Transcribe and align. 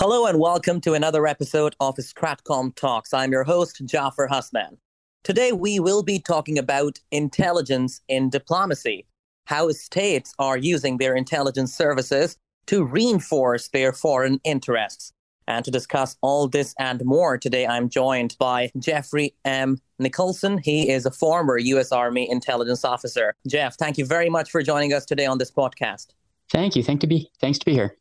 Hello 0.00 0.26
and 0.26 0.38
welcome 0.38 0.80
to 0.82 0.94
another 0.94 1.26
episode 1.26 1.74
of 1.80 1.96
Stratcom 1.96 2.72
Talks. 2.76 3.12
I'm 3.12 3.32
your 3.32 3.42
host, 3.42 3.82
Jaffer 3.84 4.28
Hasman. 4.30 4.76
Today 5.24 5.50
we 5.50 5.80
will 5.80 6.04
be 6.04 6.20
talking 6.20 6.56
about 6.56 7.00
intelligence 7.10 8.00
in 8.06 8.30
diplomacy, 8.30 9.08
how 9.46 9.70
states 9.70 10.32
are 10.38 10.56
using 10.56 10.98
their 10.98 11.16
intelligence 11.16 11.74
services 11.74 12.36
to 12.66 12.84
reinforce 12.84 13.70
their 13.70 13.92
foreign 13.92 14.40
interests. 14.44 15.12
And 15.48 15.64
to 15.64 15.72
discuss 15.72 16.16
all 16.20 16.46
this 16.46 16.76
and 16.78 17.04
more, 17.04 17.36
today 17.36 17.66
I'm 17.66 17.88
joined 17.88 18.36
by 18.38 18.70
Jeffrey 18.78 19.34
M. 19.44 19.78
Nicholson. 19.98 20.58
He 20.58 20.90
is 20.90 21.06
a 21.06 21.10
former 21.10 21.58
U.S. 21.58 21.90
Army 21.90 22.30
intelligence 22.30 22.84
officer. 22.84 23.34
Jeff, 23.48 23.74
thank 23.76 23.98
you 23.98 24.06
very 24.06 24.30
much 24.30 24.52
for 24.52 24.62
joining 24.62 24.92
us 24.92 25.04
today 25.04 25.26
on 25.26 25.38
this 25.38 25.50
podcast. 25.50 26.10
Thank 26.52 26.76
you. 26.76 26.84
Thank 26.84 27.00
to 27.00 27.08
be. 27.08 27.32
Thanks 27.40 27.58
to 27.58 27.66
be 27.66 27.72
here. 27.72 27.96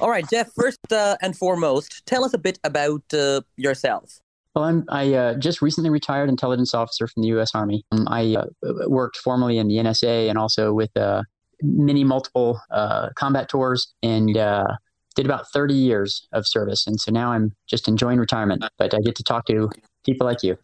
All 0.00 0.08
right, 0.08 0.28
Jeff. 0.30 0.50
First 0.54 0.92
uh, 0.92 1.16
and 1.20 1.36
foremost, 1.36 2.06
tell 2.06 2.24
us 2.24 2.32
a 2.32 2.38
bit 2.38 2.58
about 2.64 3.02
uh, 3.12 3.42
yourself. 3.56 4.18
Well, 4.54 4.64
I'm, 4.64 4.84
I 4.88 5.12
uh, 5.12 5.34
just 5.34 5.60
recently 5.60 5.90
retired 5.90 6.30
intelligence 6.30 6.74
officer 6.74 7.06
from 7.06 7.22
the 7.22 7.28
U.S. 7.28 7.54
Army. 7.54 7.84
Um, 7.92 8.08
I 8.08 8.34
uh, 8.34 8.46
worked 8.88 9.18
formally 9.18 9.58
in 9.58 9.68
the 9.68 9.76
NSA 9.76 10.30
and 10.30 10.38
also 10.38 10.72
with 10.72 10.96
uh, 10.96 11.22
many 11.62 12.02
multiple 12.02 12.60
uh, 12.70 13.10
combat 13.14 13.48
tours 13.50 13.92
and 14.02 14.34
did 15.16 15.26
about 15.26 15.50
30 15.52 15.74
years 15.74 16.26
of 16.32 16.46
service. 16.46 16.86
And 16.86 16.98
so 16.98 17.12
now 17.12 17.32
I'm 17.32 17.54
just 17.68 17.86
enjoying 17.86 18.18
retirement, 18.18 18.64
but 18.78 18.94
I 18.94 19.00
get 19.00 19.16
to 19.16 19.22
talk 19.22 19.44
to 19.46 19.70
people 20.04 20.26
like 20.26 20.42
you. 20.42 20.56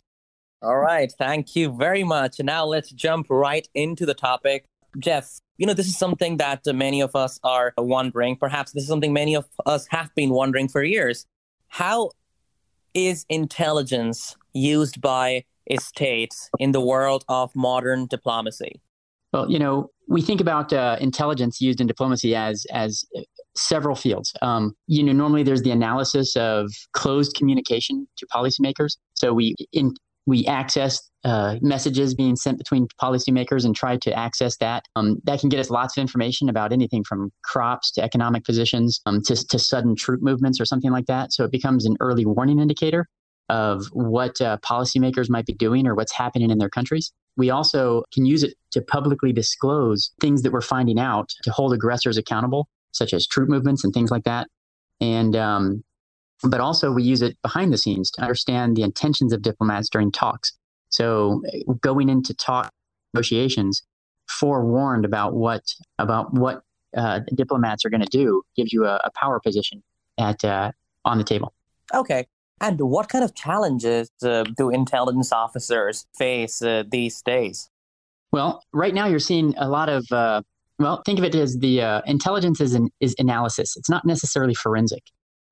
All 0.62 0.78
right. 0.78 1.12
Thank 1.18 1.54
you 1.54 1.76
very 1.76 2.04
much. 2.04 2.40
Now 2.40 2.64
let's 2.64 2.90
jump 2.90 3.26
right 3.28 3.68
into 3.74 4.06
the 4.06 4.14
topic. 4.14 4.64
Jeff, 4.98 5.40
you 5.58 5.66
know, 5.66 5.74
this 5.74 5.86
is 5.86 5.98
something 5.98 6.36
that 6.38 6.60
uh, 6.66 6.72
many 6.72 7.00
of 7.00 7.14
us 7.14 7.38
are 7.42 7.72
wondering. 7.78 8.36
Perhaps 8.36 8.72
this 8.72 8.84
is 8.84 8.88
something 8.88 9.12
many 9.12 9.34
of 9.34 9.46
us 9.64 9.86
have 9.90 10.14
been 10.14 10.30
wondering 10.30 10.68
for 10.68 10.82
years. 10.82 11.26
How 11.68 12.10
is 12.94 13.26
intelligence 13.28 14.36
used 14.52 15.00
by 15.00 15.44
states 15.78 16.48
in 16.58 16.72
the 16.72 16.80
world 16.80 17.24
of 17.28 17.54
modern 17.54 18.06
diplomacy? 18.06 18.80
Well, 19.32 19.50
you 19.50 19.58
know, 19.58 19.90
we 20.08 20.22
think 20.22 20.40
about 20.40 20.72
uh, 20.72 20.96
intelligence 21.00 21.60
used 21.60 21.80
in 21.80 21.86
diplomacy 21.86 22.34
as 22.34 22.64
as 22.72 23.04
uh, 23.16 23.22
several 23.56 23.96
fields. 23.96 24.32
Um, 24.40 24.74
you 24.86 25.02
know, 25.02 25.12
normally 25.12 25.42
there's 25.42 25.62
the 25.62 25.72
analysis 25.72 26.36
of 26.36 26.70
closed 26.92 27.34
communication 27.34 28.06
to 28.18 28.26
policymakers. 28.26 28.96
So 29.14 29.34
we 29.34 29.54
in, 29.72 29.94
we 30.26 30.44
access 30.46 31.00
uh, 31.24 31.56
messages 31.60 32.14
being 32.14 32.36
sent 32.36 32.58
between 32.58 32.86
policymakers 33.00 33.64
and 33.64 33.74
try 33.74 33.96
to 33.96 34.12
access 34.12 34.56
that. 34.58 34.84
Um, 34.96 35.18
that 35.24 35.40
can 35.40 35.48
get 35.48 35.60
us 35.60 35.70
lots 35.70 35.96
of 35.96 36.00
information 36.00 36.48
about 36.48 36.72
anything 36.72 37.04
from 37.04 37.32
crops 37.42 37.90
to 37.92 38.02
economic 38.02 38.44
positions 38.44 39.00
um, 39.06 39.22
to, 39.22 39.34
to 39.34 39.58
sudden 39.58 39.96
troop 39.96 40.22
movements 40.22 40.60
or 40.60 40.64
something 40.64 40.90
like 40.90 41.06
that. 41.06 41.32
So 41.32 41.44
it 41.44 41.52
becomes 41.52 41.86
an 41.86 41.96
early 42.00 42.26
warning 42.26 42.58
indicator 42.58 43.08
of 43.48 43.86
what 43.92 44.40
uh, 44.40 44.58
policymakers 44.58 45.30
might 45.30 45.46
be 45.46 45.54
doing 45.54 45.86
or 45.86 45.94
what's 45.94 46.12
happening 46.12 46.50
in 46.50 46.58
their 46.58 46.70
countries. 46.70 47.12
We 47.36 47.50
also 47.50 48.02
can 48.12 48.24
use 48.24 48.42
it 48.42 48.54
to 48.72 48.82
publicly 48.82 49.32
disclose 49.32 50.10
things 50.20 50.42
that 50.42 50.52
we're 50.52 50.60
finding 50.60 50.98
out 50.98 51.30
to 51.44 51.52
hold 51.52 51.72
aggressors 51.72 52.16
accountable, 52.16 52.68
such 52.92 53.12
as 53.12 53.26
troop 53.26 53.48
movements 53.48 53.84
and 53.84 53.92
things 53.92 54.10
like 54.10 54.24
that. 54.24 54.48
And 55.00 55.36
um, 55.36 55.84
but 56.42 56.60
also 56.60 56.92
we 56.92 57.02
use 57.02 57.22
it 57.22 57.36
behind 57.42 57.72
the 57.72 57.78
scenes 57.78 58.10
to 58.12 58.22
understand 58.22 58.76
the 58.76 58.82
intentions 58.82 59.32
of 59.32 59.42
diplomats 59.42 59.88
during 59.88 60.12
talks. 60.12 60.52
So 60.88 61.42
going 61.80 62.08
into 62.08 62.34
talk 62.34 62.72
negotiations, 63.14 63.82
forewarned 64.28 65.04
about 65.04 65.34
what 65.34 65.62
about 65.98 66.34
what 66.34 66.62
uh, 66.96 67.20
diplomats 67.34 67.84
are 67.84 67.90
going 67.90 68.02
to 68.02 68.06
do 68.06 68.42
gives 68.56 68.72
you 68.72 68.84
a, 68.84 69.00
a 69.04 69.10
power 69.14 69.40
position 69.40 69.82
at 70.18 70.44
uh, 70.44 70.72
on 71.04 71.18
the 71.18 71.24
table. 71.24 71.52
Okay. 71.94 72.26
And 72.60 72.80
what 72.80 73.08
kind 73.08 73.22
of 73.22 73.34
challenges 73.34 74.10
uh, 74.24 74.44
do 74.56 74.70
intelligence 74.70 75.30
officers 75.30 76.06
face 76.16 76.62
uh, 76.62 76.84
these 76.88 77.20
days? 77.20 77.68
Well, 78.32 78.62
right 78.72 78.94
now 78.94 79.06
you're 79.06 79.18
seeing 79.18 79.54
a 79.58 79.68
lot 79.68 79.88
of 79.88 80.10
uh, 80.10 80.42
well, 80.78 81.02
think 81.04 81.18
of 81.18 81.24
it 81.24 81.34
as 81.34 81.58
the 81.58 81.80
uh, 81.80 82.02
intelligence 82.06 82.60
is, 82.60 82.74
an, 82.74 82.90
is 83.00 83.14
analysis. 83.18 83.76
It's 83.76 83.88
not 83.88 84.04
necessarily 84.04 84.54
forensic. 84.54 85.02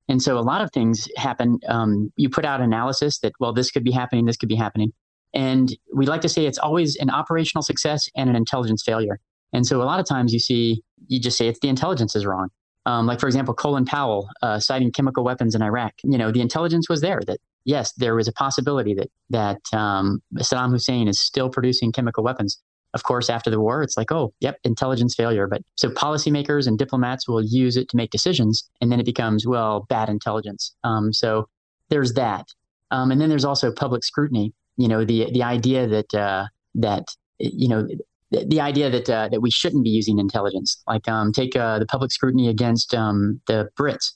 And 0.08 0.20
so 0.22 0.38
a 0.38 0.40
lot 0.40 0.60
of 0.60 0.70
things 0.72 1.08
happen. 1.16 1.58
Um, 1.68 2.12
you 2.16 2.28
put 2.28 2.44
out 2.44 2.60
analysis 2.60 3.18
that, 3.20 3.32
well, 3.40 3.52
this 3.52 3.70
could 3.70 3.84
be 3.84 3.90
happening, 3.90 4.26
this 4.26 4.36
could 4.36 4.48
be 4.48 4.54
happening. 4.56 4.92
And 5.32 5.76
we 5.92 6.06
like 6.06 6.20
to 6.20 6.28
say 6.28 6.46
it's 6.46 6.58
always 6.58 6.96
an 6.96 7.10
operational 7.10 7.62
success 7.62 8.08
and 8.16 8.30
an 8.30 8.36
intelligence 8.36 8.82
failure. 8.84 9.18
And 9.52 9.66
so 9.66 9.82
a 9.82 9.84
lot 9.84 10.00
of 10.00 10.06
times 10.06 10.32
you 10.32 10.38
see, 10.38 10.82
you 11.08 11.20
just 11.20 11.36
say 11.36 11.48
it's 11.48 11.60
the 11.60 11.68
intelligence 11.68 12.14
is 12.14 12.26
wrong. 12.26 12.48
Um, 12.86 13.06
like, 13.06 13.18
for 13.18 13.26
example, 13.26 13.54
Colin 13.54 13.86
Powell 13.86 14.28
uh, 14.42 14.60
citing 14.60 14.92
chemical 14.92 15.24
weapons 15.24 15.54
in 15.54 15.62
Iraq. 15.62 15.94
You 16.02 16.18
know, 16.18 16.30
the 16.30 16.42
intelligence 16.42 16.88
was 16.88 17.00
there 17.00 17.20
that, 17.26 17.38
yes, 17.64 17.92
there 17.92 18.14
was 18.14 18.28
a 18.28 18.32
possibility 18.32 18.94
that, 18.94 19.08
that 19.30 19.60
um, 19.72 20.22
Saddam 20.36 20.70
Hussein 20.70 21.08
is 21.08 21.18
still 21.18 21.48
producing 21.48 21.92
chemical 21.92 22.22
weapons 22.22 22.60
of 22.94 23.02
course, 23.02 23.28
after 23.28 23.50
the 23.50 23.60
war, 23.60 23.82
it's 23.82 23.96
like, 23.96 24.12
oh, 24.12 24.32
yep, 24.40 24.58
intelligence 24.64 25.14
failure. 25.14 25.46
But 25.48 25.62
so 25.74 25.90
policymakers 25.90 26.66
and 26.66 26.78
diplomats 26.78 27.28
will 27.28 27.42
use 27.42 27.76
it 27.76 27.88
to 27.90 27.96
make 27.96 28.10
decisions, 28.10 28.68
and 28.80 28.90
then 28.90 29.00
it 29.00 29.06
becomes, 29.06 29.46
well, 29.46 29.86
bad 29.88 30.08
intelligence. 30.08 30.74
Um, 30.84 31.12
so 31.12 31.48
there's 31.90 32.14
that, 32.14 32.46
um, 32.90 33.10
and 33.10 33.20
then 33.20 33.28
there's 33.28 33.44
also 33.44 33.72
public 33.72 34.04
scrutiny. 34.04 34.52
You 34.76 34.88
know, 34.88 35.04
the 35.04 35.30
the 35.32 35.42
idea 35.42 35.86
that 35.86 36.14
uh, 36.14 36.46
that 36.76 37.04
you 37.38 37.68
know 37.68 37.86
the, 38.30 38.44
the 38.46 38.60
idea 38.60 38.90
that 38.90 39.10
uh, 39.10 39.28
that 39.28 39.40
we 39.40 39.50
shouldn't 39.50 39.84
be 39.84 39.90
using 39.90 40.18
intelligence. 40.18 40.82
Like, 40.86 41.08
um, 41.08 41.32
take 41.32 41.56
uh, 41.56 41.78
the 41.78 41.86
public 41.86 42.12
scrutiny 42.12 42.48
against 42.48 42.94
um, 42.94 43.40
the 43.46 43.68
Brits. 43.78 44.12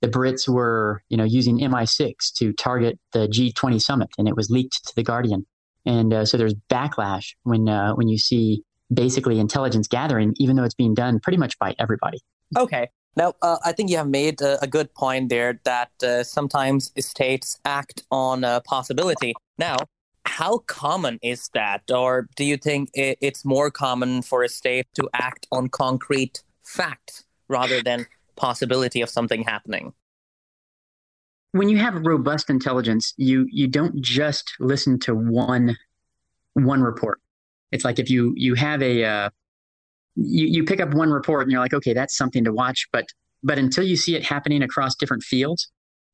The 0.00 0.08
Brits 0.08 0.48
were, 0.48 1.02
you 1.10 1.16
know, 1.16 1.24
using 1.24 1.58
MI6 1.58 2.32
to 2.36 2.52
target 2.54 2.98
the 3.12 3.28
G20 3.28 3.82
summit, 3.82 4.08
and 4.16 4.28
it 4.28 4.36
was 4.36 4.48
leaked 4.48 4.86
to 4.86 4.94
the 4.96 5.02
Guardian. 5.02 5.44
And 5.86 6.12
uh, 6.12 6.24
so 6.24 6.36
there's 6.36 6.54
backlash 6.68 7.34
when 7.42 7.68
uh, 7.68 7.94
when 7.94 8.08
you 8.08 8.18
see 8.18 8.62
basically 8.92 9.38
intelligence 9.38 9.88
gathering, 9.88 10.34
even 10.38 10.56
though 10.56 10.64
it's 10.64 10.74
being 10.74 10.94
done 10.94 11.20
pretty 11.20 11.38
much 11.38 11.58
by 11.58 11.74
everybody. 11.78 12.18
Okay. 12.56 12.88
Now, 13.16 13.34
uh, 13.42 13.58
I 13.64 13.72
think 13.72 13.90
you 13.90 13.96
have 13.96 14.08
made 14.08 14.40
a, 14.40 14.66
good 14.66 14.94
point 14.94 15.30
there 15.30 15.60
that 15.64 15.90
uh, 16.02 16.22
sometimes 16.22 16.92
states 16.98 17.58
act 17.64 18.04
on 18.10 18.44
a 18.44 18.60
possibility. 18.64 19.34
Now, 19.58 19.76
how 20.24 20.58
common 20.58 21.18
is 21.22 21.50
that? 21.54 21.90
Or 21.90 22.28
do 22.36 22.44
you 22.44 22.56
think 22.56 22.90
it's 22.94 23.44
more 23.44 23.70
common 23.70 24.22
for 24.22 24.44
a 24.44 24.48
state 24.48 24.86
to 24.94 25.08
act 25.12 25.46
on 25.50 25.68
concrete 25.68 26.42
facts 26.62 27.24
rather 27.48 27.82
than 27.82 28.06
possibility 28.36 29.00
of 29.00 29.10
something 29.10 29.42
happening? 29.42 29.92
When 31.52 31.68
you 31.68 31.78
have 31.78 31.94
robust 32.06 32.50
intelligence, 32.50 33.12
you 33.16 33.46
you 33.50 33.66
don't 33.66 34.00
just 34.00 34.52
listen 34.60 34.98
to 35.00 35.14
one 35.14 35.76
one 36.54 36.82
report. 36.82 37.20
It's 37.72 37.84
like 37.84 37.98
if 37.98 38.10
you 38.10 38.32
you 38.36 38.54
have 38.54 38.82
a 38.82 39.04
uh, 39.04 39.30
you 40.16 40.46
you 40.46 40.64
pick 40.64 40.80
up 40.80 40.94
one 40.94 41.10
report 41.10 41.42
and 41.42 41.52
you're 41.52 41.60
like, 41.60 41.74
okay, 41.74 41.92
that's 41.92 42.16
something 42.16 42.44
to 42.44 42.52
watch, 42.52 42.88
but 42.92 43.06
but 43.42 43.58
until 43.58 43.84
you 43.84 43.96
see 43.96 44.14
it 44.14 44.24
happening 44.24 44.62
across 44.62 44.94
different 44.94 45.22
fields, 45.22 45.70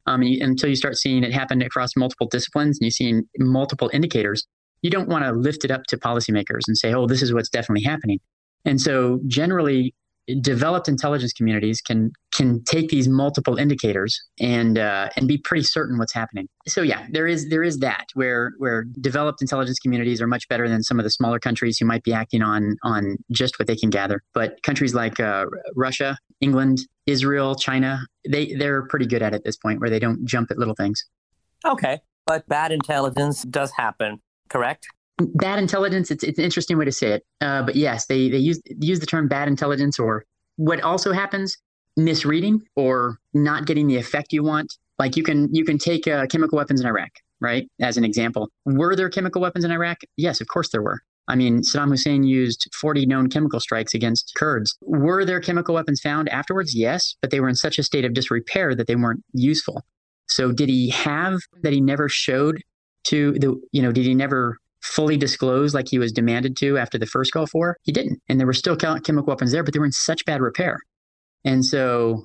um, 0.07 0.23
you, 0.23 0.45
until 0.45 0.69
you 0.69 0.77
start 0.77 0.97
seeing 0.97 1.25
it 1.25 1.33
happen 1.33 1.61
across 1.63 1.97
multiple 1.97 2.29
disciplines 2.29 2.79
and 2.79 2.85
you 2.85 2.91
see 2.91 3.21
multiple 3.39 3.91
indicators, 3.93 4.47
you 4.83 4.91
don't 4.91 5.09
want 5.09 5.25
to 5.25 5.33
lift 5.33 5.65
it 5.65 5.71
up 5.71 5.83
to 5.89 5.97
policymakers 5.97 6.61
and 6.69 6.79
say, 6.79 6.95
oh, 6.95 7.07
this 7.07 7.23
is 7.23 7.35
what's 7.35 7.49
definitely 7.49 7.83
happening. 7.83 8.21
And 8.65 8.81
so 8.81 9.21
generally, 9.27 9.95
developed 10.41 10.89
intelligence 10.89 11.33
communities 11.33 11.81
can 11.81 12.13
can 12.33 12.63
take 12.65 12.89
these 12.89 13.09
multiple 13.09 13.57
indicators 13.57 14.21
and 14.41 14.79
uh, 14.79 15.09
and 15.17 15.29
be 15.29 15.39
pretty 15.39 15.63
certain 15.63 15.99
what's 15.99 16.13
happening. 16.13 16.49
So 16.67 16.83
yeah, 16.83 17.07
there 17.11 17.27
is 17.27 17.49
there 17.49 17.63
is 17.63 17.79
that 17.79 18.07
where 18.15 18.53
where 18.59 18.85
developed 19.01 19.41
intelligence 19.41 19.79
communities 19.79 20.21
are 20.21 20.27
much 20.27 20.49
better 20.49 20.69
than 20.69 20.83
some 20.83 20.99
of 20.99 21.05
the 21.05 21.11
smaller 21.11 21.39
countries 21.39 21.79
who 21.79 21.87
might 21.87 22.03
be 22.03 22.13
acting 22.13 22.43
on 22.43 22.77
on 22.83 23.17
just 23.31 23.59
what 23.59 23.69
they 23.69 23.77
can 23.77 23.91
gather. 23.91 24.23
But 24.35 24.63
countries 24.63 24.95
like 24.95 25.21
uh, 25.21 25.47
Russia, 25.75 26.19
England, 26.41 26.81
Israel, 27.07 27.55
China, 27.55 28.01
they 28.29 28.55
they're 28.55 28.87
pretty 28.89 29.07
good 29.07 29.23
at 29.23 29.33
it 29.33 29.37
at 29.37 29.45
this 29.45 29.57
point 29.57 29.81
where 29.81 29.91
they 29.91 29.99
don't 30.01 30.25
jump 30.25 30.51
at 30.51 30.59
little 30.59 30.75
things. 30.75 31.05
Okay, 31.65 32.01
but 32.27 32.47
bad 32.49 32.73
intelligence 32.73 33.43
does 33.43 33.73
happen, 33.73 34.21
correct? 34.49 34.89
Bad 35.19 35.59
intelligence 35.59 36.11
it's, 36.11 36.23
it's 36.23 36.39
an 36.39 36.45
interesting 36.45 36.77
way 36.77 36.85
to 36.85 36.93
say 36.93 37.13
it 37.13 37.25
uh, 37.41 37.63
but 37.63 37.77
yes 37.77 38.07
they, 38.07 38.29
they 38.29 38.39
use 38.39 38.61
use 38.81 39.01
the 39.01 39.07
term 39.07 39.29
bad 39.29 39.49
intelligence 39.49 39.99
or 39.99 40.25
what 40.57 40.81
also 40.83 41.13
happens 41.13 41.57
misreading 41.97 42.63
or 42.77 43.19
not 43.33 43.67
getting 43.67 43.87
the 43.87 43.97
effect 43.97 44.33
you 44.33 44.43
want 44.43 44.77
like 44.99 45.17
you 45.17 45.23
can 45.23 45.53
you 45.55 45.65
can 45.65 45.79
take 45.79 46.07
uh, 46.07 46.27
chemical 46.27 46.57
weapons 46.57 46.81
in 46.81 46.87
iraq 46.87 47.11
right 47.41 47.69
as 47.81 47.97
an 47.97 48.05
example 48.05 48.51
were 48.65 48.95
there 48.95 49.09
chemical 49.09 49.41
weapons 49.41 49.65
in 49.65 49.71
iraq 49.71 49.99
yes 50.17 50.41
of 50.41 50.49
course 50.49 50.71
there 50.71 50.83
were 50.83 51.01
I 51.29 51.35
mean, 51.35 51.63
Saddam 51.63 51.89
Hussein 51.89 52.23
used 52.23 52.69
40 52.75 53.07
known 53.07 53.29
chemical 53.29 53.59
strikes 53.59 53.95
against 53.95 54.33
Kurds. 54.37 54.77
Were 54.83 55.25
there 55.25 55.41
chemical 55.41 55.75
weapons 55.75 56.01
found 56.01 56.29
afterwards? 56.29 56.75
Yes, 56.75 57.17
but 57.21 57.31
they 57.31 57.41
were 57.41 57.49
in 57.49 57.57
such 57.57 57.79
a 57.79 57.83
state 57.83 58.05
of 58.05 58.15
disrepair 58.15 58.75
that 58.75 58.87
they 58.87 58.95
weren't 58.95 59.25
useful. 59.33 59.85
So, 60.29 60.53
did 60.53 60.69
he 60.69 60.91
have 60.91 61.41
that 61.63 61.73
he 61.73 61.81
never 61.81 62.09
showed 62.09 62.63
to 63.05 63.33
the, 63.41 63.61
you 63.73 63.83
know, 63.83 63.93
did 63.93 64.05
he 64.05 64.15
never 64.15 64.59
fully 64.87 65.17
disclose 65.17 65.75
like 65.75 65.89
he 65.89 65.99
was 65.99 66.13
demanded 66.13 66.57
to 66.59 66.79
after 66.79 66.99
the 66.99 67.07
first 67.07 67.33
Gulf 67.33 67.51
War. 67.55 67.77
He 67.83 67.93
didn't. 67.93 68.21
And 68.29 68.39
there 68.39 68.47
were 68.47 68.53
still 68.53 68.77
chemical 68.77 69.25
weapons 69.25 69.53
there, 69.53 69.63
but 69.63 69.75
they 69.75 69.81
were 69.81 69.87
in 69.87 69.93
such 69.93 70.25
bad 70.25 70.41
repair. 70.41 70.79
And 71.45 71.65
so 71.65 72.25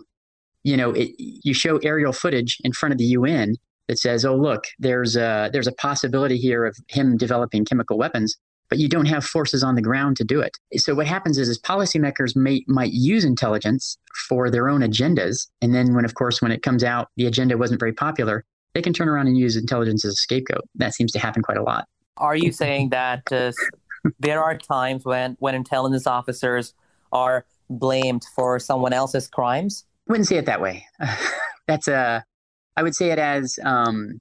you 0.63 0.77
know, 0.77 0.91
it, 0.91 1.11
you 1.17 1.53
show 1.53 1.77
aerial 1.77 2.13
footage 2.13 2.57
in 2.63 2.71
front 2.73 2.91
of 2.91 2.97
the 2.97 3.05
UN 3.05 3.55
that 3.87 3.99
says, 3.99 4.25
"Oh, 4.25 4.35
look, 4.35 4.65
there's 4.79 5.15
a 5.15 5.49
there's 5.51 5.67
a 5.67 5.73
possibility 5.73 6.37
here 6.37 6.65
of 6.65 6.77
him 6.87 7.17
developing 7.17 7.65
chemical 7.65 7.97
weapons." 7.97 8.37
But 8.69 8.79
you 8.79 8.87
don't 8.87 9.07
have 9.07 9.25
forces 9.25 9.63
on 9.63 9.75
the 9.75 9.81
ground 9.81 10.15
to 10.17 10.23
do 10.23 10.39
it. 10.39 10.57
So 10.77 10.95
what 10.95 11.05
happens 11.05 11.37
is, 11.37 11.49
is 11.49 11.59
policymakers 11.59 12.37
may 12.37 12.63
might 12.67 12.93
use 12.93 13.25
intelligence 13.25 13.97
for 14.29 14.49
their 14.49 14.69
own 14.69 14.81
agendas, 14.81 15.47
and 15.61 15.73
then 15.75 15.93
when, 15.93 16.05
of 16.05 16.13
course, 16.13 16.41
when 16.41 16.51
it 16.51 16.63
comes 16.63 16.83
out, 16.83 17.09
the 17.17 17.25
agenda 17.25 17.57
wasn't 17.57 17.79
very 17.79 17.93
popular, 17.93 18.45
they 18.73 18.81
can 18.81 18.93
turn 18.93 19.09
around 19.09 19.27
and 19.27 19.37
use 19.37 19.57
intelligence 19.57 20.05
as 20.05 20.13
a 20.13 20.15
scapegoat. 20.15 20.63
That 20.75 20.93
seems 20.93 21.11
to 21.13 21.19
happen 21.19 21.41
quite 21.41 21.57
a 21.57 21.63
lot. 21.63 21.85
Are 22.17 22.35
you 22.35 22.51
saying 22.51 22.89
that 22.89 23.23
uh, 23.31 23.51
there 24.19 24.43
are 24.43 24.57
times 24.57 25.05
when 25.05 25.37
when 25.39 25.55
intelligence 25.55 26.07
officers 26.07 26.73
are 27.11 27.45
blamed 27.69 28.23
for 28.35 28.59
someone 28.59 28.93
else's 28.93 29.27
crimes? 29.27 29.85
Wouldn't 30.07 30.27
say 30.27 30.37
it 30.37 30.45
that 30.45 30.61
way. 30.61 30.85
That's 31.67 31.87
a, 31.87 32.23
I 32.75 32.83
would 32.83 32.95
say 32.95 33.11
it 33.11 33.19
as, 33.19 33.57
um, 33.63 34.19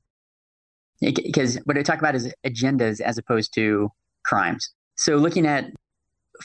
because 1.01 1.57
what 1.65 1.77
I 1.79 1.83
talk 1.83 1.99
about 1.99 2.15
is 2.15 2.33
agendas 2.45 3.01
as 3.01 3.19
opposed 3.19 3.55
to 3.55 3.91
crimes. 4.25 4.69
So 4.97 5.17
looking 5.17 5.47
at 5.47 5.73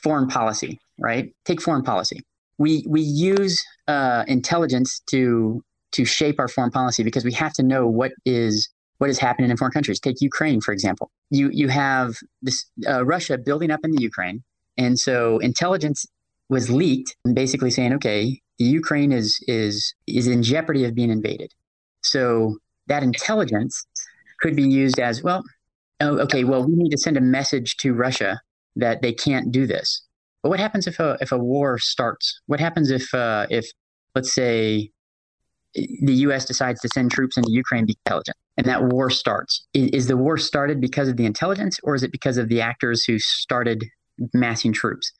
foreign 0.02 0.28
policy, 0.28 0.80
right? 0.98 1.34
Take 1.44 1.62
foreign 1.62 1.84
policy. 1.84 2.22
We 2.58 2.86
we 2.88 3.02
use 3.02 3.62
uh, 3.88 4.24
intelligence 4.28 5.02
to 5.08 5.62
to 5.92 6.06
shape 6.06 6.40
our 6.40 6.48
foreign 6.48 6.72
policy 6.72 7.04
because 7.04 7.26
we 7.26 7.34
have 7.34 7.54
to 7.54 7.64
know 7.64 7.86
what 7.86 8.14
is 8.26 8.70
what 8.98 9.10
is 9.10 9.20
happening 9.20 9.52
in 9.52 9.58
foreign 9.58 9.72
countries. 9.72 10.00
Take 10.00 10.22
Ukraine, 10.22 10.62
for 10.62 10.72
example. 10.72 11.12
You 11.30 11.50
you 11.52 11.68
have 11.68 12.16
this 12.42 12.66
uh, 12.88 13.06
Russia 13.06 13.38
building 13.38 13.72
up 13.72 13.82
in 13.84 13.92
the 13.92 14.02
Ukraine, 14.02 14.44
and 14.78 14.98
so 14.98 15.40
intelligence 15.40 16.06
was 16.50 16.70
leaked, 16.70 17.16
and 17.26 17.36
basically 17.36 17.72
saying, 17.72 17.94
okay, 17.94 18.40
the 18.60 18.66
Ukraine 18.66 19.12
is 19.12 19.40
is 19.48 19.94
is 20.08 20.28
in 20.28 20.44
jeopardy 20.44 20.86
of 20.86 20.96
being 20.96 21.10
invaded. 21.10 21.52
So 22.04 22.58
that 22.88 23.04
intelligence 23.04 23.86
could 24.42 24.56
be 24.56 24.68
used 24.68 25.00
as 25.00 25.24
well. 25.24 25.44
Oh, 26.02 26.20
okay. 26.20 26.44
Well, 26.44 26.64
we 26.64 26.76
need 26.76 26.92
to 26.92 26.98
send 26.98 27.18
a 27.18 27.22
message 27.22 27.78
to 27.78 27.94
Russia 27.94 28.42
that 28.76 29.02
they 29.02 29.14
can't 29.14 29.52
do 29.52 29.66
this. 29.66 30.04
But 30.44 30.50
what 30.50 30.60
happens 30.60 30.86
if 30.88 31.00
a 31.00 31.18
if 31.22 31.32
a 31.32 31.38
war 31.38 31.80
starts? 31.80 32.42
What 32.46 32.60
happens 32.60 32.92
if 32.92 33.14
uh, 33.14 33.48
if 33.50 33.66
let's 34.14 34.34
say 34.34 34.92
the 35.74 36.14
U.S. 36.28 36.46
decides 36.46 36.80
to 36.82 36.90
send 36.90 37.12
troops 37.12 37.38
into 37.38 37.52
Ukraine 37.52 37.86
be 37.86 37.98
intelligent, 38.06 38.38
and 38.58 38.66
that 38.68 38.84
war 38.84 39.10
starts? 39.10 39.66
Is, 39.74 39.90
is 39.92 40.08
the 40.08 40.18
war 40.18 40.38
started 40.38 40.80
because 40.82 41.08
of 41.08 41.18
the 41.18 41.26
intelligence, 41.26 41.80
or 41.84 41.96
is 41.96 42.04
it 42.04 42.12
because 42.12 42.38
of 42.38 42.50
the 42.50 42.62
actors 42.62 43.04
who 43.04 43.20
started 43.20 43.86
massing 44.34 44.74
troops? 44.74 45.12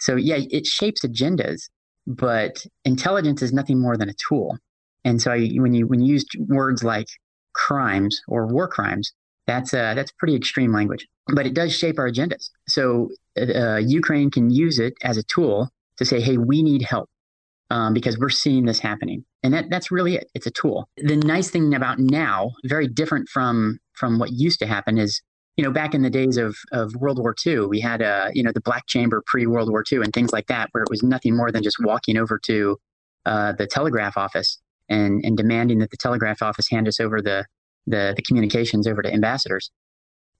So 0.00 0.16
yeah, 0.16 0.38
it 0.38 0.66
shapes 0.66 1.04
agendas, 1.04 1.68
but 2.06 2.64
intelligence 2.84 3.42
is 3.42 3.52
nothing 3.52 3.80
more 3.80 3.96
than 3.96 4.08
a 4.08 4.14
tool. 4.28 4.58
And 5.04 5.20
so 5.20 5.32
I, 5.32 5.48
when 5.56 5.74
you 5.74 5.86
when 5.86 6.00
you 6.00 6.14
use 6.14 6.26
words 6.48 6.82
like 6.82 7.08
crimes 7.54 8.20
or 8.28 8.46
war 8.46 8.68
crimes, 8.68 9.12
that's 9.46 9.74
uh, 9.74 9.94
that's 9.94 10.12
pretty 10.12 10.36
extreme 10.36 10.72
language. 10.72 11.06
But 11.34 11.46
it 11.46 11.54
does 11.54 11.76
shape 11.76 11.98
our 11.98 12.10
agendas. 12.10 12.50
So 12.68 13.10
uh, 13.36 13.76
Ukraine 13.76 14.30
can 14.30 14.50
use 14.50 14.78
it 14.78 14.94
as 15.02 15.16
a 15.16 15.22
tool 15.24 15.70
to 15.96 16.04
say, 16.04 16.20
"Hey, 16.20 16.36
we 16.36 16.62
need 16.62 16.82
help." 16.82 17.08
Um, 17.70 17.92
because 17.92 18.18
we're 18.18 18.30
seeing 18.30 18.64
this 18.64 18.78
happening, 18.78 19.24
and 19.42 19.54
that, 19.54 19.66
that's 19.70 19.90
really 19.90 20.16
it. 20.16 20.28
It's 20.34 20.46
a 20.46 20.50
tool. 20.50 20.88
The 20.96 21.16
nice 21.16 21.50
thing 21.50 21.74
about 21.74 21.98
now, 21.98 22.52
very 22.64 22.88
different 22.88 23.28
from 23.28 23.78
from 23.94 24.18
what 24.18 24.30
used 24.32 24.58
to 24.60 24.66
happen, 24.66 24.98
is 24.98 25.20
you 25.58 25.64
know, 25.64 25.72
back 25.72 25.92
in 25.92 26.02
the 26.02 26.10
days 26.10 26.36
of, 26.36 26.56
of 26.70 26.94
World 26.94 27.18
War 27.18 27.34
II, 27.44 27.66
we 27.66 27.80
had, 27.80 28.00
uh, 28.00 28.28
you 28.32 28.44
know, 28.44 28.52
the 28.54 28.60
black 28.60 28.86
chamber 28.86 29.24
pre 29.26 29.44
World 29.44 29.68
War 29.68 29.82
II 29.90 29.98
and 29.98 30.12
things 30.12 30.32
like 30.32 30.46
that, 30.46 30.68
where 30.70 30.84
it 30.84 30.88
was 30.88 31.02
nothing 31.02 31.36
more 31.36 31.50
than 31.50 31.64
just 31.64 31.78
walking 31.80 32.16
over 32.16 32.38
to 32.44 32.78
uh, 33.26 33.52
the 33.52 33.66
telegraph 33.66 34.16
office 34.16 34.60
and, 34.88 35.20
and 35.24 35.36
demanding 35.36 35.80
that 35.80 35.90
the 35.90 35.96
telegraph 35.96 36.42
office 36.42 36.68
hand 36.70 36.86
us 36.86 37.00
over 37.00 37.20
the, 37.20 37.44
the, 37.88 38.14
the 38.14 38.22
communications 38.22 38.86
over 38.86 39.02
to 39.02 39.12
ambassadors. 39.12 39.72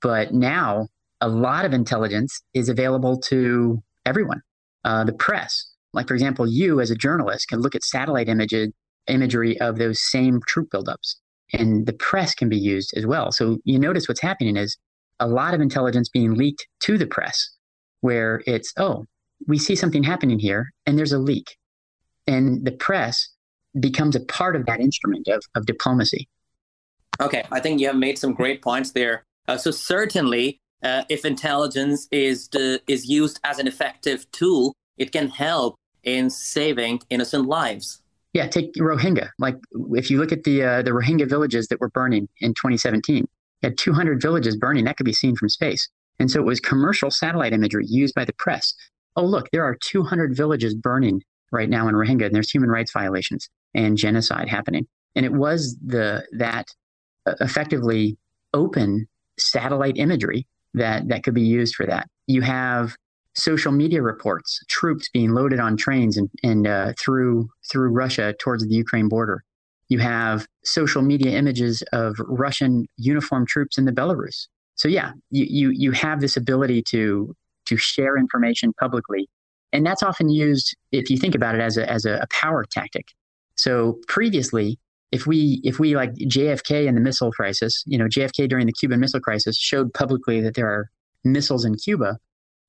But 0.01 0.33
now 0.33 0.87
a 1.21 1.29
lot 1.29 1.65
of 1.65 1.73
intelligence 1.73 2.41
is 2.55 2.69
available 2.69 3.19
to 3.23 3.83
everyone. 4.07 4.41
Uh, 4.85 5.03
the 5.03 5.13
press, 5.13 5.69
like 5.93 6.07
for 6.07 6.15
example, 6.15 6.47
you 6.47 6.81
as 6.81 6.93
a 6.93 6.95
journalist 6.95 7.49
can 7.49 7.61
look 7.61 7.75
at 7.75 7.83
satellite 7.83 8.29
images, 8.29 8.71
imagery 9.09 9.59
of 9.61 9.79
those 9.79 10.01
same 10.11 10.41
troop 10.47 10.69
buildups, 10.71 11.17
and 11.53 11.87
the 11.87 11.93
press 11.93 12.35
can 12.35 12.49
be 12.49 12.59
used 12.59 12.97
as 12.97 13.07
well. 13.07 13.33
So 13.33 13.59
you 13.65 13.79
notice 13.79 14.09
what's 14.09 14.21
happening 14.21 14.57
is 14.57 14.77
a 15.21 15.27
lot 15.27 15.55
of 15.55 15.61
intelligence 15.61 16.09
being 16.09 16.35
leaked 16.35 16.67
to 16.81 16.99
the 16.99 17.07
press 17.07 17.51
where 18.01 18.43
it's, 18.47 18.73
oh, 18.77 19.07
we 19.47 19.59
see 19.59 19.75
something 19.75 20.03
happening 20.03 20.39
here 20.39 20.73
and 20.87 20.99
there's 20.99 21.13
a 21.13 21.19
leak. 21.19 21.57
And 22.27 22.65
the 22.65 22.73
press 22.73 23.29
becomes 23.79 24.17
a 24.17 24.21
part 24.21 24.57
of 24.57 24.67
that 24.67 24.81
instrument 24.81 25.29
of, 25.29 25.43
of 25.55 25.67
diplomacy. 25.67 26.29
Okay, 27.21 27.45
I 27.51 27.61
think 27.61 27.81
you 27.81 27.89
have 27.89 27.97
made 27.97 28.19
some 28.19 28.33
great 28.33 28.63
points 28.63 28.93
there. 28.93 29.25
Uh, 29.49 29.57
so 29.57 29.71
certainly, 29.71 30.59
uh, 30.85 31.03
if 31.09 31.25
intelligence 31.25 32.07
is 32.13 32.49
the, 32.49 32.81
is 32.87 33.09
used 33.09 33.41
as 33.43 33.59
an 33.59 33.67
effective 33.67 34.31
tool, 34.31 34.75
it 34.97 35.11
can 35.11 35.29
help 35.29 35.77
in 36.05 36.31
saving 36.31 37.01
innocent 37.11 37.47
lives. 37.47 38.01
Yeah, 38.33 38.47
take 38.47 38.75
Rohingya. 38.75 39.31
Like 39.39 39.57
if 39.93 40.11
you 40.11 40.19
look 40.19 40.33
at 40.33 40.45
the 40.45 40.63
uh, 40.63 40.83
the 40.83 40.91
Rohingya 40.91 41.29
villages 41.29 41.69
that 41.69 41.81
were 41.81 41.89
burning 41.89 42.29
in 42.41 42.53
2017, 42.55 43.17
you 43.17 43.27
had 43.63 43.79
200 43.79 44.21
villages 44.21 44.57
burning. 44.57 44.85
That 44.85 44.97
could 44.97 45.07
be 45.07 45.13
seen 45.13 45.35
from 45.35 45.49
space. 45.49 45.89
And 46.19 46.31
so 46.31 46.41
it 46.41 46.45
was 46.45 46.61
commercial 46.61 47.11
satellite 47.11 47.53
imagery 47.53 47.85
used 47.87 48.15
by 48.15 48.25
the 48.25 48.33
press. 48.35 48.75
Oh, 49.17 49.25
look, 49.25 49.51
there 49.51 49.65
are 49.65 49.77
200 49.81 50.37
villages 50.37 50.75
burning 50.75 51.23
right 51.51 51.69
now 51.69 51.89
in 51.89 51.95
Rohingya, 51.95 52.27
and 52.27 52.35
there's 52.35 52.51
human 52.51 52.71
rights 52.71 52.93
violations 52.93 53.49
and 53.75 53.97
genocide 53.97 54.49
happening. 54.49 54.87
And 55.15 55.25
it 55.25 55.33
was 55.33 55.77
the 55.85 56.25
that 56.33 56.69
uh, 57.27 57.35
effectively 57.41 58.17
open 58.55 59.09
satellite 59.39 59.97
imagery 59.97 60.47
that 60.75 61.09
that 61.09 61.23
could 61.23 61.35
be 61.35 61.43
used 61.43 61.75
for 61.75 61.87
that. 61.87 62.09
You 62.27 62.43
have 62.43 62.97
social 63.39 63.73
media 63.73 64.03
reports, 64.03 64.61
troops 64.69 65.09
being 65.13 65.33
loaded 65.33 65.61
on 65.61 65.77
trains 65.77 66.17
and, 66.17 66.29
and 66.43 66.67
uh, 66.67 66.93
through 66.99 67.49
through 67.71 67.91
Russia 67.91 68.35
towards 68.39 68.67
the 68.67 68.75
Ukraine 68.75 69.09
border. 69.09 69.45
You 69.89 70.01
have 70.01 70.47
social 70.65 71.03
media 71.03 71.37
images 71.37 71.83
of 71.93 72.17
Russian 72.19 72.87
uniformed 72.97 73.49
troops 73.49 73.79
in 73.79 73.87
the 73.87 73.93
Belarus. 73.93 74.49
So 74.75 74.87
yeah, 74.87 75.13
you, 75.31 75.47
you, 75.49 75.71
you 75.71 75.93
have 75.93 76.21
this 76.21 76.37
ability 76.37 76.83
to, 76.91 77.35
to 77.67 77.77
share 77.77 78.17
information 78.17 78.73
publicly. 78.79 79.29
And 79.73 79.85
that's 79.85 80.03
often 80.03 80.29
used, 80.29 80.77
if 80.93 81.11
you 81.11 81.17
think 81.17 81.35
about 81.35 81.55
it, 81.55 81.61
as 81.61 81.77
a, 81.77 81.91
as 81.91 82.05
a, 82.05 82.27
power 82.31 82.65
tactic. 82.71 83.09
So 83.57 83.99
previously, 84.07 84.79
if 85.11 85.27
we 85.27 85.61
if 85.65 85.79
we 85.79 85.97
like 85.97 86.13
JFK 86.15 86.87
in 86.87 86.95
the 86.95 87.01
missile 87.01 87.33
crisis, 87.33 87.83
you 87.87 87.99
know, 87.99 88.07
JFK 88.07 88.49
during 88.49 88.67
the 88.67 88.73
Cuban 88.73 89.01
Missile 89.01 89.21
Crisis 89.21 89.57
showed 89.59 89.93
publicly 89.95 90.41
that 90.43 90.55
there 90.55 90.69
are 90.69 90.91
missiles 91.25 91.65
in 91.65 91.75
Cuba. 91.75 92.19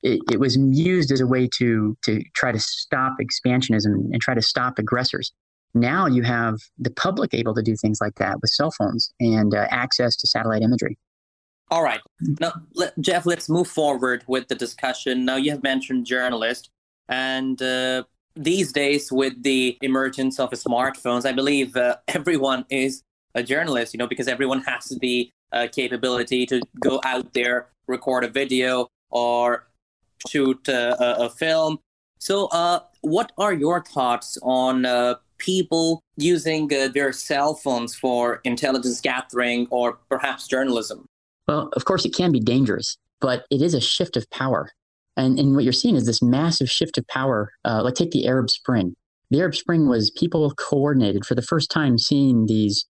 It, 0.01 0.21
it 0.31 0.39
was 0.39 0.57
used 0.57 1.11
as 1.11 1.21
a 1.21 1.27
way 1.27 1.49
to 1.57 1.97
to 2.03 2.23
try 2.35 2.51
to 2.51 2.59
stop 2.59 3.17
expansionism 3.21 3.93
and 4.11 4.21
try 4.21 4.33
to 4.33 4.41
stop 4.41 4.79
aggressors. 4.79 5.33
Now 5.73 6.07
you 6.07 6.23
have 6.23 6.55
the 6.77 6.91
public 6.91 7.33
able 7.33 7.53
to 7.53 7.61
do 7.61 7.75
things 7.75 7.99
like 8.01 8.15
that 8.15 8.41
with 8.41 8.49
cell 8.49 8.71
phones 8.71 9.11
and 9.19 9.53
uh, 9.53 9.67
access 9.69 10.15
to 10.17 10.27
satellite 10.27 10.61
imagery. 10.61 10.97
All 11.71 11.83
right. 11.83 12.01
Now, 12.39 12.53
let, 12.73 12.99
Jeff, 12.99 13.27
let's 13.27 13.47
move 13.47 13.67
forward 13.67 14.23
with 14.27 14.47
the 14.47 14.55
discussion. 14.55 15.23
Now, 15.23 15.35
you 15.35 15.51
have 15.51 15.61
mentioned 15.61 16.07
journalists, 16.07 16.69
and 17.07 17.61
uh, 17.61 18.05
these 18.35 18.71
days, 18.71 19.11
with 19.11 19.43
the 19.43 19.77
emergence 19.81 20.39
of 20.39 20.49
smartphones, 20.51 21.27
I 21.27 21.31
believe 21.31 21.75
uh, 21.75 21.97
everyone 22.07 22.65
is 22.71 23.03
a 23.35 23.43
journalist, 23.43 23.93
you 23.93 23.99
know, 23.99 24.07
because 24.07 24.27
everyone 24.27 24.61
has 24.61 24.97
the 24.99 25.29
uh, 25.51 25.67
capability 25.71 26.47
to 26.47 26.61
go 26.79 26.99
out 27.03 27.33
there, 27.33 27.67
record 27.87 28.23
a 28.23 28.29
video, 28.29 28.87
or 29.11 29.67
shoot 30.27 30.67
uh, 30.67 30.95
a, 30.99 31.29
film. 31.29 31.79
So, 32.19 32.47
uh, 32.47 32.79
what 33.01 33.31
are 33.37 33.53
your 33.53 33.83
thoughts 33.83 34.37
on 34.41 34.85
people 35.39 36.03
using 36.17 36.71
uh, 36.73 36.89
their 36.89 37.11
cell 37.11 37.55
phones 37.55 37.95
for 37.95 38.41
intelligence 38.43 39.01
gathering 39.01 39.67
or 39.71 39.93
perhaps 40.09 40.47
journalism? 40.47 41.07
Well, 41.47 41.69
of 41.73 41.85
course, 41.85 42.05
it 42.05 42.13
can 42.13 42.31
be 42.31 42.39
dangerous, 42.39 42.97
but 43.19 43.45
it 43.49 43.61
is 43.61 43.73
a 43.73 43.81
shift 43.81 44.15
of 44.15 44.29
power. 44.29 44.69
And, 45.17 45.39
and 45.39 45.55
what 45.55 45.63
you're 45.63 45.73
seeing 45.73 45.95
is 45.95 46.05
this 46.05 46.21
massive 46.21 46.69
shift 46.69 46.97
of 46.97 47.07
power. 47.07 47.51
Uh, 47.65 47.83
like, 47.83 47.95
take 47.95 48.11
the 48.11 48.27
Arab 48.27 48.49
Spring. 48.49 48.95
The 49.31 49.39
Arab 49.39 49.55
Spring 49.55 49.87
was 49.87 50.11
people 50.11 50.51
coordinated 50.51 51.25
for 51.25 51.35
the 51.35 51.41
first 51.41 51.71
time 51.71 51.97
seeing 51.97 52.45
these 52.45 52.85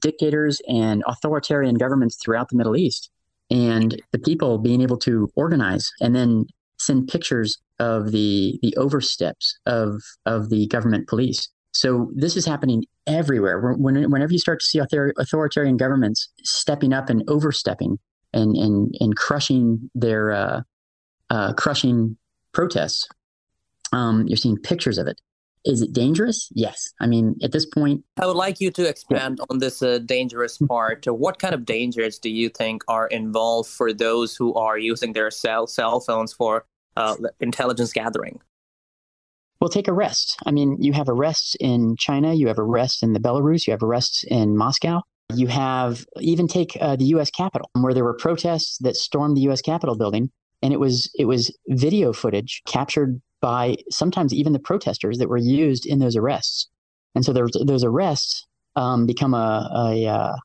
dictators 0.00 0.60
and 0.68 1.02
authoritarian 1.06 1.76
governments 1.76 2.18
throughout 2.22 2.48
the 2.50 2.56
Middle 2.56 2.76
East 2.76 3.10
and 3.50 4.00
the 4.12 4.18
people 4.18 4.58
being 4.58 4.82
able 4.82 4.98
to 4.98 5.30
organize 5.34 5.90
and 6.00 6.14
then 6.14 6.44
send 6.78 7.08
pictures 7.08 7.58
of 7.78 8.12
the 8.12 8.58
the 8.62 8.76
oversteps 8.76 9.58
of 9.66 10.02
of 10.26 10.50
the 10.50 10.66
government 10.68 11.08
police 11.08 11.48
so 11.78 12.10
this 12.12 12.36
is 12.36 12.44
happening 12.44 12.84
everywhere. 13.06 13.60
When, 13.76 14.10
whenever 14.10 14.32
you 14.32 14.40
start 14.40 14.58
to 14.60 14.66
see 14.66 14.80
author, 14.80 15.12
authoritarian 15.16 15.76
governments 15.76 16.28
stepping 16.42 16.92
up 16.92 17.08
and 17.08 17.22
overstepping 17.28 17.98
and 18.32 18.56
and 18.56 18.94
and 18.98 19.16
crushing 19.16 19.88
their 19.94 20.32
uh, 20.32 20.62
uh, 21.30 21.52
crushing 21.52 22.16
protests, 22.52 23.08
um, 23.92 24.26
you're 24.26 24.36
seeing 24.36 24.56
pictures 24.56 24.98
of 24.98 25.06
it. 25.06 25.20
Is 25.64 25.82
it 25.82 25.92
dangerous? 25.92 26.50
Yes. 26.54 26.92
I 27.00 27.06
mean, 27.06 27.36
at 27.42 27.52
this 27.52 27.66
point, 27.66 28.04
I 28.20 28.26
would 28.26 28.36
like 28.36 28.60
you 28.60 28.70
to 28.72 28.88
expand 28.88 29.38
yeah. 29.38 29.46
on 29.50 29.58
this 29.58 29.82
uh, 29.82 29.98
dangerous 29.98 30.58
part. 30.58 31.06
what 31.06 31.38
kind 31.38 31.54
of 31.54 31.64
dangers 31.64 32.18
do 32.18 32.30
you 32.30 32.48
think 32.48 32.82
are 32.88 33.06
involved 33.08 33.68
for 33.68 33.92
those 33.92 34.36
who 34.36 34.54
are 34.54 34.78
using 34.78 35.12
their 35.12 35.30
cell 35.30 35.66
cell 35.66 36.00
phones 36.00 36.32
for 36.32 36.64
uh, 36.96 37.16
intelligence 37.40 37.92
gathering? 37.92 38.40
Well, 39.60 39.68
take 39.68 39.88
arrests. 39.88 40.36
I 40.46 40.52
mean, 40.52 40.76
you 40.80 40.92
have 40.92 41.08
arrests 41.08 41.56
in 41.58 41.96
China, 41.96 42.32
you 42.32 42.46
have 42.46 42.58
arrests 42.58 43.02
in 43.02 43.12
the 43.12 43.20
Belarus, 43.20 43.66
you 43.66 43.72
have 43.72 43.82
arrests 43.82 44.24
in 44.24 44.56
Moscow. 44.56 45.02
You 45.34 45.48
have 45.48 46.06
even 46.20 46.48
take 46.48 46.78
uh, 46.80 46.96
the 46.96 47.04
U.S. 47.06 47.30
Capitol, 47.30 47.68
where 47.74 47.92
there 47.92 48.04
were 48.04 48.14
protests 48.14 48.78
that 48.78 48.96
stormed 48.96 49.36
the 49.36 49.42
U.S. 49.42 49.60
Capitol 49.60 49.96
building, 49.96 50.30
and 50.62 50.72
it 50.72 50.80
was 50.80 51.10
it 51.18 51.26
was 51.26 51.54
video 51.68 52.14
footage 52.14 52.62
captured 52.66 53.20
by 53.40 53.76
sometimes 53.90 54.34
even 54.34 54.52
the 54.52 54.58
protesters 54.58 55.18
that 55.18 55.28
were 55.28 55.36
used 55.36 55.86
in 55.86 55.98
those 55.98 56.16
arrests. 56.16 56.68
And 57.14 57.24
so 57.24 57.32
those 57.32 57.50
those 57.64 57.84
arrests 57.84 58.46
um, 58.76 59.06
become 59.06 59.34
a, 59.34 59.70
a 59.74 60.06
uh, 60.06 60.36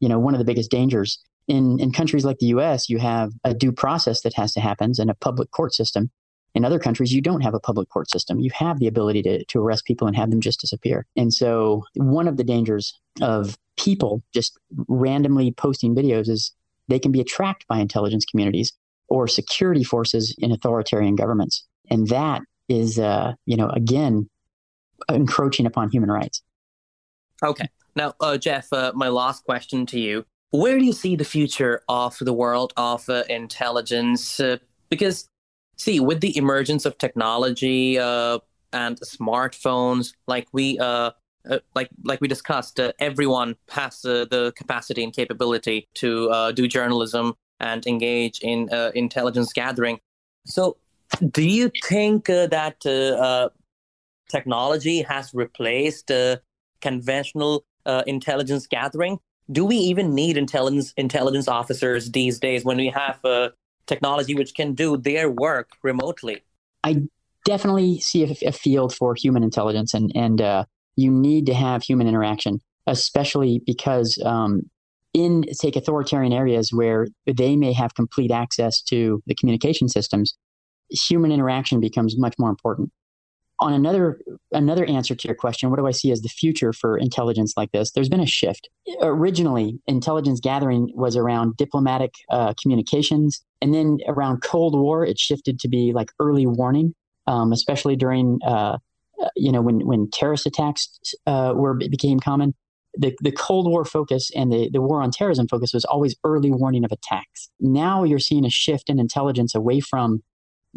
you 0.00 0.08
know 0.08 0.18
one 0.18 0.34
of 0.34 0.38
the 0.38 0.44
biggest 0.44 0.70
dangers 0.70 1.18
in 1.48 1.78
in 1.80 1.92
countries 1.92 2.24
like 2.24 2.38
the 2.38 2.46
U.S. 2.46 2.88
You 2.88 2.98
have 2.98 3.32
a 3.44 3.54
due 3.54 3.72
process 3.72 4.22
that 4.22 4.34
has 4.34 4.52
to 4.54 4.60
happen 4.60 4.92
and 4.98 5.10
a 5.10 5.14
public 5.14 5.50
court 5.50 5.74
system. 5.74 6.10
In 6.54 6.64
other 6.64 6.80
countries, 6.80 7.12
you 7.12 7.20
don't 7.20 7.42
have 7.42 7.54
a 7.54 7.60
public 7.60 7.88
court 7.90 8.10
system. 8.10 8.40
You 8.40 8.50
have 8.52 8.80
the 8.80 8.88
ability 8.88 9.22
to, 9.22 9.44
to 9.44 9.60
arrest 9.60 9.84
people 9.84 10.08
and 10.08 10.16
have 10.16 10.30
them 10.30 10.40
just 10.40 10.60
disappear. 10.60 11.06
And 11.16 11.32
so, 11.32 11.84
one 11.94 12.26
of 12.26 12.36
the 12.36 12.44
dangers 12.44 12.98
of 13.20 13.56
people 13.76 14.22
just 14.34 14.58
randomly 14.88 15.52
posting 15.52 15.94
videos 15.94 16.28
is 16.28 16.52
they 16.88 16.98
can 16.98 17.12
be 17.12 17.20
attracted 17.20 17.66
by 17.68 17.78
intelligence 17.78 18.24
communities 18.24 18.72
or 19.08 19.28
security 19.28 19.84
forces 19.84 20.34
in 20.38 20.52
authoritarian 20.52 21.14
governments. 21.14 21.64
And 21.90 22.08
that 22.08 22.42
is, 22.68 22.98
uh, 22.98 23.32
you 23.46 23.56
know, 23.56 23.68
again, 23.70 24.30
encroaching 25.08 25.66
upon 25.66 25.90
human 25.90 26.10
rights. 26.10 26.42
Okay. 27.42 27.66
Now, 27.96 28.14
uh, 28.20 28.38
Jeff, 28.38 28.72
uh, 28.72 28.92
my 28.94 29.08
last 29.08 29.44
question 29.44 29.86
to 29.86 29.98
you. 29.98 30.24
Where 30.50 30.78
do 30.78 30.84
you 30.84 30.92
see 30.92 31.16
the 31.16 31.24
future 31.24 31.82
of 31.88 32.16
the 32.20 32.32
world 32.32 32.72
of 32.76 33.08
uh, 33.08 33.24
intelligence? 33.28 34.38
Uh, 34.40 34.58
because, 34.88 35.28
see, 35.76 36.00
with 36.00 36.20
the 36.20 36.36
emergence 36.36 36.84
of 36.84 36.98
technology 36.98 37.98
uh, 37.98 38.38
and 38.72 39.00
smartphones, 39.00 40.12
like 40.26 40.48
we 40.52 40.78
like 41.74 41.88
like 42.04 42.20
we 42.20 42.28
discussed, 42.28 42.78
everyone 42.98 43.56
has 43.70 44.02
the 44.02 44.52
capacity 44.56 45.02
and 45.02 45.12
capability 45.12 45.88
to 45.94 46.52
do 46.54 46.68
journalism 46.68 47.34
and 47.60 47.86
engage 47.86 48.40
in 48.40 48.68
intelligence 48.94 49.52
gathering. 49.52 49.98
So, 50.46 50.76
do 51.18 51.42
you 51.42 51.70
think 51.84 52.30
uh, 52.30 52.46
that 52.48 52.76
uh, 52.86 52.90
uh, 52.90 53.48
technology 54.28 55.02
has 55.02 55.32
replaced 55.34 56.10
uh, 56.10 56.36
conventional 56.80 57.64
uh, 57.86 58.02
intelligence 58.06 58.66
gathering? 58.66 59.18
Do 59.50 59.64
we 59.64 59.76
even 59.76 60.14
need 60.14 60.36
intelligence 60.36 60.94
intelligence 60.96 61.48
officers 61.48 62.10
these 62.12 62.38
days 62.38 62.64
when 62.64 62.76
we 62.76 62.88
have 62.88 63.18
uh, 63.24 63.50
technology 63.86 64.34
which 64.34 64.54
can 64.54 64.74
do 64.74 64.96
their 64.96 65.28
work 65.28 65.70
remotely? 65.82 66.42
I 66.84 67.02
definitely 67.44 67.98
see 68.00 68.24
a, 68.24 68.48
a 68.48 68.52
field 68.52 68.94
for 68.94 69.14
human 69.14 69.42
intelligence, 69.42 69.92
and 69.92 70.12
and 70.14 70.66
you 70.96 71.10
need 71.10 71.46
to 71.46 71.54
have 71.54 71.82
human 71.82 72.06
interaction, 72.06 72.60
especially 72.86 73.60
because 73.66 74.22
um, 74.24 74.62
in 75.12 75.44
take 75.60 75.74
authoritarian 75.74 76.32
areas 76.32 76.72
where 76.72 77.08
they 77.26 77.56
may 77.56 77.72
have 77.72 77.94
complete 77.94 78.30
access 78.30 78.80
to 78.82 79.20
the 79.26 79.34
communication 79.34 79.88
systems 79.88 80.36
human 80.90 81.32
interaction 81.32 81.80
becomes 81.80 82.18
much 82.18 82.34
more 82.38 82.50
important. 82.50 82.90
On 83.62 83.74
another 83.74 84.18
another 84.52 84.86
answer 84.86 85.14
to 85.14 85.28
your 85.28 85.34
question, 85.34 85.68
what 85.68 85.78
do 85.78 85.86
I 85.86 85.90
see 85.90 86.10
as 86.10 86.22
the 86.22 86.30
future 86.30 86.72
for 86.72 86.96
intelligence 86.96 87.52
like 87.58 87.72
this? 87.72 87.92
There's 87.92 88.08
been 88.08 88.20
a 88.20 88.26
shift. 88.26 88.70
Originally, 89.02 89.78
intelligence 89.86 90.40
gathering 90.40 90.90
was 90.94 91.14
around 91.14 91.58
diplomatic 91.58 92.14
uh, 92.30 92.54
communications, 92.60 93.44
and 93.60 93.74
then 93.74 93.98
around 94.06 94.42
Cold 94.42 94.78
War, 94.78 95.04
it 95.04 95.18
shifted 95.18 95.60
to 95.60 95.68
be 95.68 95.92
like 95.92 96.10
early 96.18 96.46
warning, 96.46 96.94
um, 97.26 97.52
especially 97.52 97.96
during 97.96 98.38
uh, 98.46 98.78
uh 99.22 99.28
you 99.36 99.52
know 99.52 99.60
when 99.60 99.86
when 99.86 100.10
terrorist 100.10 100.46
attacks 100.46 100.88
uh, 101.26 101.52
were 101.54 101.74
became 101.74 102.18
common. 102.18 102.54
The, 102.94 103.14
the 103.20 103.30
Cold 103.30 103.68
War 103.68 103.84
focus 103.84 104.30
and 104.34 104.50
the, 104.52 104.68
the 104.68 104.80
war 104.80 105.00
on 105.00 105.12
terrorism 105.12 105.46
focus 105.46 105.72
was 105.72 105.84
always 105.84 106.16
early 106.24 106.50
warning 106.50 106.84
of 106.84 106.90
attacks. 106.90 107.48
Now 107.60 108.02
you're 108.02 108.18
seeing 108.18 108.44
a 108.44 108.50
shift 108.50 108.90
in 108.90 108.98
intelligence 108.98 109.54
away 109.54 109.78
from 109.78 110.24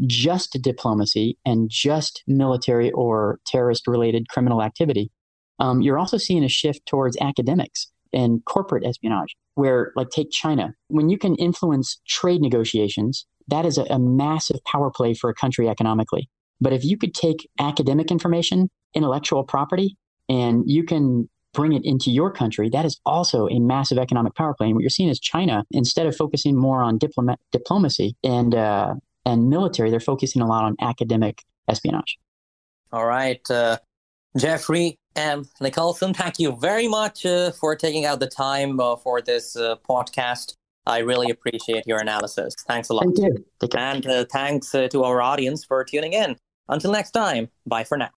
just 0.06 0.58
diplomacy 0.62 1.38
and 1.46 1.70
just 1.70 2.24
military 2.28 2.92
or 2.92 3.40
terrorist 3.46 3.88
related 3.88 4.28
criminal 4.30 4.62
activity. 4.62 5.12
Um, 5.60 5.82
you're 5.82 6.00
also 6.00 6.18
seeing 6.18 6.44
a 6.44 6.50
shift 6.50 6.86
towards 6.86 7.18
academics 7.22 7.92
and 8.12 8.44
corporate 8.46 8.86
espionage, 8.86 9.36
where, 9.56 9.92
like, 9.96 10.10
take 10.10 10.32
China. 10.32 10.74
When 10.88 11.10
you 11.10 11.18
can 11.18 11.36
influence 11.36 12.00
trade 12.08 12.42
negotiations, 12.42 13.26
that 13.48 13.66
is 13.66 13.78
a, 13.78 13.84
a 13.84 14.00
massive 14.00 14.64
power 14.66 14.92
play 14.92 15.14
for 15.14 15.30
a 15.30 15.34
country 15.34 15.68
economically. 15.70 16.30
But 16.62 16.74
if 16.74 16.84
you 16.84 16.98
could 16.98 17.14
take 17.14 17.50
academic 17.60 18.12
information, 18.12 18.70
intellectual 18.94 19.44
property, 19.44 19.98
and 20.30 20.64
you 20.66 20.84
can 20.84 21.30
bring 21.54 21.74
it 21.74 21.82
into 21.84 22.10
your 22.10 22.32
country, 22.32 22.70
that 22.70 22.86
is 22.86 23.00
also 23.06 23.48
a 23.48 23.60
massive 23.60 23.98
economic 23.98 24.34
power 24.36 24.54
play. 24.54 24.68
And 24.68 24.76
what 24.76 24.82
you're 24.82 24.90
seeing 24.90 25.10
is 25.10 25.20
China, 25.20 25.64
instead 25.72 26.08
of 26.08 26.16
focusing 26.16 26.56
more 26.56 26.82
on 26.82 26.98
diplomat, 26.98 27.40
diplomacy 27.52 28.16
and 28.24 28.56
uh, 28.56 28.96
and 29.26 29.50
military, 29.50 29.90
they're 29.90 30.00
focusing 30.00 30.42
a 30.42 30.48
lot 30.48 30.64
on 30.64 30.76
academic 30.82 31.44
espionage. 31.68 32.18
All 32.92 33.06
right. 33.06 33.42
Uh, 33.50 33.78
Jeffrey 34.38 34.98
M. 35.16 35.46
Nicholson, 35.62 36.14
thank 36.14 36.40
you 36.40 36.56
very 36.60 36.88
much 36.88 37.26
uh, 37.26 37.52
for 37.52 37.76
taking 37.76 38.06
out 38.06 38.20
the 38.20 38.28
time 38.28 38.80
uh, 38.80 38.96
for 38.96 39.22
this 39.22 39.56
uh, 39.56 39.76
podcast. 39.88 40.56
I 40.86 41.00
really 41.00 41.30
appreciate 41.30 41.88
your 41.88 42.00
analysis. 42.00 42.56
Thanks 42.68 42.90
a 42.90 42.94
lot. 42.94 43.06
Thank 43.06 43.20
you. 43.20 43.46
And 43.78 44.06
uh, 44.06 44.26
thanks 44.32 44.76
uh, 44.76 44.88
to 44.90 45.04
our 45.04 45.22
audience 45.22 45.64
for 45.64 45.84
tuning 45.84 46.14
in. 46.14 46.36
Until 46.68 46.92
next 46.92 47.12
time, 47.12 47.50
bye 47.66 47.84
for 47.84 47.98
now. 47.98 48.10